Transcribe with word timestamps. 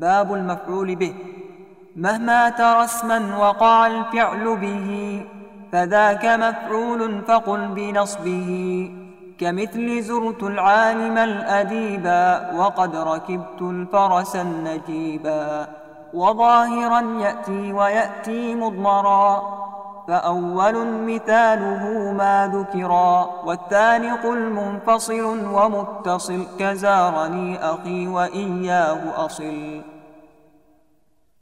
باب 0.00 0.34
المفعول 0.34 0.94
به. 0.94 1.14
مهما 1.96 2.50
ترى 2.50 2.84
اسما 2.84 3.38
وقع 3.38 3.86
الفعل 3.86 4.56
به 4.56 5.22
فذاك 5.72 6.24
مفعول 6.26 7.22
فقل 7.28 7.68
بنصبه. 7.68 8.90
كمثل 9.38 10.02
زرت 10.02 10.42
العالم 10.42 11.18
الأديبا 11.18 12.52
وقد 12.52 12.96
ركبت 12.96 13.62
الفرس 13.62 14.36
النجيبا 14.36 15.66
وظاهرا 16.14 17.00
يأتي 17.00 17.72
ويأتي 17.72 18.54
مضمرا. 18.54 19.55
فأول 20.08 20.86
مثاله 20.86 22.12
ما 22.12 22.50
ذكرا 22.54 23.30
والثاني 23.44 24.10
قل 24.10 24.50
منفصل 24.50 25.46
ومتصل 25.52 26.46
كزارني 26.58 27.58
أخي 27.58 28.06
وإياه 28.06 29.26
أصل. 29.26 29.95